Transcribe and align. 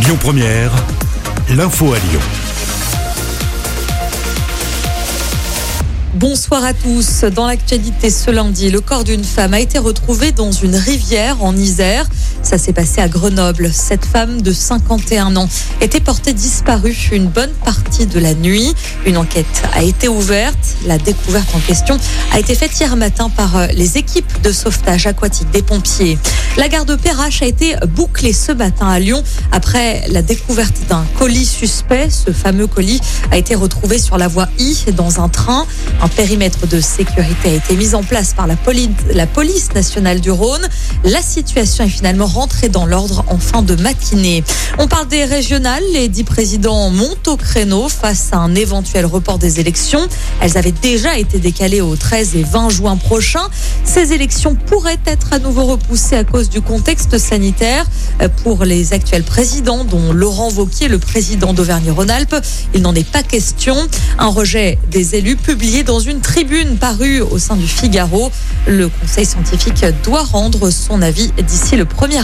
Lyon 0.00 0.16
Première, 0.20 0.70
l'info 1.50 1.92
à 1.92 1.98
Lyon. 1.98 2.20
Bonsoir 6.14 6.64
à 6.64 6.72
tous. 6.72 7.24
Dans 7.24 7.46
l'actualité 7.46 8.10
ce 8.10 8.30
lundi, 8.30 8.70
le 8.70 8.80
corps 8.80 9.02
d'une 9.02 9.24
femme 9.24 9.54
a 9.54 9.60
été 9.60 9.78
retrouvé 9.78 10.30
dans 10.30 10.52
une 10.52 10.76
rivière 10.76 11.42
en 11.42 11.56
Isère. 11.56 12.08
Ça 12.48 12.56
s'est 12.56 12.72
passé 12.72 13.02
à 13.02 13.08
Grenoble. 13.08 13.70
Cette 13.70 14.06
femme 14.06 14.40
de 14.40 14.52
51 14.52 15.36
ans 15.36 15.50
était 15.82 16.00
portée 16.00 16.32
disparue 16.32 16.96
une 17.12 17.26
bonne 17.26 17.52
partie 17.62 18.06
de 18.06 18.18
la 18.18 18.32
nuit. 18.32 18.74
Une 19.04 19.18
enquête 19.18 19.44
a 19.74 19.82
été 19.82 20.08
ouverte. 20.08 20.56
La 20.86 20.96
découverte 20.96 21.54
en 21.54 21.58
question 21.58 21.98
a 22.32 22.38
été 22.38 22.54
faite 22.54 22.70
hier 22.80 22.96
matin 22.96 23.28
par 23.28 23.54
euh, 23.58 23.66
les 23.74 23.98
équipes 23.98 24.40
de 24.40 24.50
sauvetage 24.50 25.06
aquatique 25.06 25.50
des 25.50 25.60
pompiers. 25.60 26.16
La 26.56 26.68
gare 26.68 26.86
de 26.86 26.96
Perrache 26.96 27.42
a 27.42 27.46
été 27.46 27.76
bouclée 27.86 28.32
ce 28.32 28.52
matin 28.52 28.88
à 28.88 28.98
Lyon 28.98 29.22
après 29.52 30.04
la 30.08 30.22
découverte 30.22 30.74
d'un 30.88 31.04
colis 31.18 31.44
suspect. 31.44 32.08
Ce 32.08 32.32
fameux 32.32 32.66
colis 32.66 33.02
a 33.30 33.36
été 33.36 33.56
retrouvé 33.56 33.98
sur 33.98 34.16
la 34.16 34.26
voie 34.26 34.48
I 34.58 34.86
dans 34.96 35.20
un 35.20 35.28
train. 35.28 35.66
Un 36.00 36.08
périmètre 36.08 36.66
de 36.66 36.80
sécurité 36.80 37.50
a 37.50 37.52
été 37.52 37.76
mis 37.76 37.94
en 37.94 38.02
place 38.02 38.32
par 38.32 38.46
la 38.46 38.56
police, 38.56 39.74
nationale 39.74 40.20
du 40.20 40.30
Rhône. 40.30 40.66
La 41.04 41.20
situation 41.20 41.84
est 41.84 41.90
finalement 41.90 42.26
rentrée 42.38 42.68
dans 42.68 42.86
l'ordre 42.86 43.24
en 43.26 43.38
fin 43.38 43.62
de 43.62 43.74
matinée. 43.74 44.44
On 44.78 44.86
parle 44.86 45.08
des 45.08 45.24
régionales. 45.24 45.82
Les 45.92 46.06
dix 46.06 46.22
présidents 46.22 46.88
montent 46.88 47.26
au 47.26 47.36
créneau 47.36 47.88
face 47.88 48.28
à 48.30 48.36
un 48.36 48.54
éventuel 48.54 49.06
report 49.06 49.38
des 49.38 49.58
élections. 49.58 50.06
Elles 50.40 50.56
avaient 50.56 50.70
déjà 50.70 51.18
été 51.18 51.40
décalées 51.40 51.80
au 51.80 51.96
13 51.96 52.36
et 52.36 52.44
20 52.44 52.68
juin 52.68 52.96
prochain. 52.96 53.40
Ces 53.82 54.12
élections 54.12 54.54
pourraient 54.54 55.00
être 55.04 55.32
à 55.32 55.40
nouveau 55.40 55.64
repoussées 55.64 56.14
à 56.14 56.22
cause 56.22 56.48
du 56.48 56.60
contexte 56.60 57.18
sanitaire 57.18 57.84
pour 58.44 58.64
les 58.64 58.92
actuels 58.92 59.24
présidents, 59.24 59.82
dont 59.82 60.12
Laurent 60.12 60.48
Vauquier, 60.48 60.86
le 60.86 61.00
président 61.00 61.52
d'Auvergne-Rhône-Alpes. 61.54 62.36
Il 62.72 62.82
n'en 62.82 62.94
est 62.94 63.10
pas 63.10 63.24
question. 63.24 63.74
Un 64.16 64.28
rejet 64.28 64.78
des 64.92 65.16
élus 65.16 65.34
publié 65.34 65.82
dans 65.82 65.98
une 65.98 66.20
tribune 66.20 66.76
parue 66.76 67.20
au 67.20 67.38
sein 67.38 67.56
du 67.56 67.66
Figaro. 67.66 68.30
Le 68.68 68.88
conseil 68.88 69.26
scientifique 69.26 69.84
doit 70.04 70.22
rendre 70.22 70.70
son 70.70 71.02
avis 71.02 71.32
d'ici 71.42 71.74
le 71.74 71.84
1er 71.84 72.17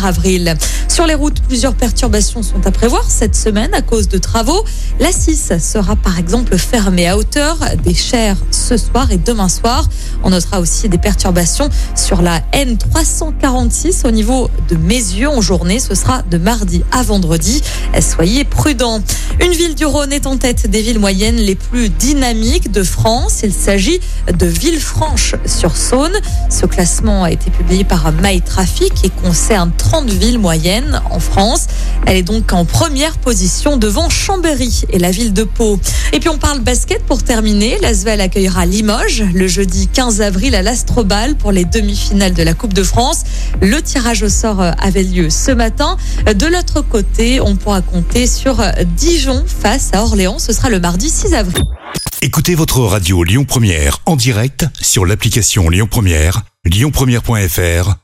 Sur 0.89 1.07
les 1.07 1.15
routes, 1.15 1.41
plusieurs 1.41 1.75
perturbations 1.75 2.43
sont 2.43 2.67
à 2.67 2.71
prévoir 2.71 3.05
cette 3.09 3.35
semaine 3.35 3.73
à 3.75 3.83
cause 3.83 4.09
de 4.09 4.19
travaux. 4.19 4.65
La 5.01 5.13
6 5.13 5.53
sera 5.59 5.97
par 5.97 6.19
exemple 6.19 6.57
fermée 6.57 7.09
à 7.09 7.17
hauteur 7.17 7.59
des 7.83 7.95
Chers 7.95 8.37
ce 8.51 8.77
soir 8.77 9.11
et 9.11 9.17
demain 9.17 9.49
soir. 9.49 9.89
On 10.23 10.31
notera 10.31 10.61
aussi 10.61 10.89
des 10.89 10.99
perturbations 10.99 11.69
sur 11.97 12.23
la 12.23 12.41
N346 12.53 14.07
au 14.07 14.11
niveau 14.11 14.51
de 14.69 14.77
Mézieux 14.77 15.29
en 15.29 15.41
journée. 15.41 15.81
Ce 15.81 15.95
sera 15.95 16.23
de 16.23 16.39
mardi 16.39 16.85
à 16.93 17.03
vendredi. 17.03 17.63
Soyez 18.01 18.45
prudents. 18.45 19.01
Une 19.41 19.53
ville 19.53 19.75
du 19.75 19.85
Rhône 19.85 20.13
est 20.13 20.27
en 20.27 20.37
tête 20.37 20.71
des 20.71 20.83
villes 20.83 21.01
moyennes 21.01 21.37
les 21.37 21.57
plus 21.57 21.89
dynamiques 21.89 22.71
de 22.71 22.83
France. 22.83 23.41
Il 23.43 23.53
s'agit 23.53 24.01
de 24.33 24.47
Villefranche-sur-Saône. 24.47 26.15
Ce 26.51 26.67
classement 26.67 27.25
a 27.25 27.33
été 27.33 27.51
publié 27.51 27.85
par 27.85 28.13
MyTraffic 28.13 28.93
et 29.05 29.11
concerne 29.11 29.73
30 29.85 30.09
villes 30.09 30.39
moyennes 30.39 31.03
en 31.11 31.21
France. 31.21 31.67
Elle 32.07 32.17
est 32.17 32.23
donc 32.23 32.55
en 32.55 32.65
première 32.65 33.19
position 33.19 33.77
devant 33.77 34.09
Chambéry 34.09 34.83
et 34.89 34.99
la 34.99 35.11
ville 35.11 35.35
de 35.35 35.45
Pau. 35.45 35.79
Et 36.15 36.21
puis 36.21 36.31
on 36.31 36.39
parle 36.39 36.61
basket 36.61 37.05
pour 37.05 37.23
terminer. 37.23 37.79
L'Asvel 37.83 38.23
accueillera 38.23 38.65
Limoges 38.65 39.23
le 39.35 39.47
jeudi 39.47 39.89
15 39.89 40.23
avril 40.23 40.55
à 40.55 40.63
l'Astrobal 40.63 41.37
pour 41.37 41.53
les 41.53 41.67
demi-finales 41.67 42.33
de 42.33 42.43
la 42.43 42.55
Coupe 42.55 42.73
de 42.73 42.83
France. 42.83 43.25
Le 43.61 43.83
tirage 43.83 44.23
au 44.23 44.31
sort 44.31 44.63
avait 44.63 45.03
lieu 45.03 45.29
ce 45.29 45.51
matin. 45.51 45.99
De 46.35 46.47
l'autre 46.47 46.81
côté, 46.81 47.43
on 47.43 47.55
pourra 47.57 47.83
compter 47.83 48.27
sur 48.27 48.65
Dijon 48.97 49.45
face 49.47 49.91
à 49.93 50.03
Orléans. 50.03 50.39
Ce 50.39 50.55
sera 50.55 50.71
le 50.71 50.81
mardi 50.81 51.11
6 51.11 51.35
avril. 51.35 51.63
Écoutez 52.23 52.55
votre 52.55 52.81
radio 52.81 53.23
Lyon 53.23 53.45
Première 53.45 53.99
en 54.07 54.17
direct 54.17 54.65
sur 54.81 55.05
l'application 55.05 55.69
Lyon 55.69 55.89
Première, 55.91 56.41
lyonpremière.fr 56.65 58.04